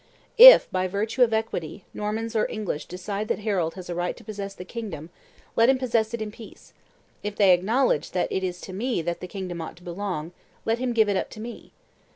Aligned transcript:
If, 0.39 0.67
by 0.71 0.87
virtue 0.87 1.21
of 1.21 1.31
equity, 1.31 1.85
Normans 1.93 2.35
or 2.35 2.49
English 2.49 2.85
decide 2.87 3.27
that 3.27 3.37
Harold 3.37 3.75
has 3.75 3.87
a 3.87 3.93
right 3.93 4.17
to 4.17 4.23
possess 4.23 4.55
the 4.55 4.65
kingdom, 4.65 5.11
let 5.55 5.69
him 5.69 5.77
possess 5.77 6.11
it 6.15 6.23
in 6.23 6.31
peace; 6.31 6.73
if 7.21 7.35
they 7.35 7.53
acknowledge 7.53 8.09
that 8.09 8.31
it 8.31 8.43
is 8.43 8.59
to 8.61 8.73
me 8.73 9.03
that 9.03 9.19
the 9.19 9.27
kingdom 9.27 9.61
ought 9.61 9.75
to 9.77 9.83
belong, 9.83 10.31
let 10.65 10.79
him 10.79 10.93
give 10.93 11.07
it 11.07 11.17
up 11.17 11.29
to 11.29 11.39
me. 11.39 11.71